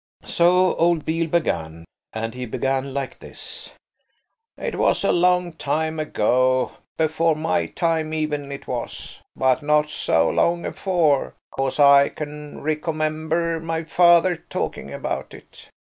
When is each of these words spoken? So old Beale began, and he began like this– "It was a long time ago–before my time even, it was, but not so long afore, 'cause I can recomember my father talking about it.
So 0.25 0.73
old 0.77 1.05
Beale 1.05 1.27
began, 1.29 1.85
and 2.11 2.33
he 2.33 2.47
began 2.47 2.91
like 2.91 3.19
this– 3.19 3.69
"It 4.57 4.75
was 4.79 5.03
a 5.03 5.11
long 5.11 5.53
time 5.53 5.99
ago–before 5.99 7.35
my 7.35 7.67
time 7.67 8.11
even, 8.11 8.51
it 8.51 8.67
was, 8.67 9.19
but 9.35 9.61
not 9.61 9.91
so 9.91 10.27
long 10.27 10.65
afore, 10.65 11.35
'cause 11.51 11.79
I 11.79 12.09
can 12.09 12.63
recomember 12.63 13.61
my 13.61 13.83
father 13.83 14.37
talking 14.37 14.91
about 14.91 15.35
it. 15.35 15.69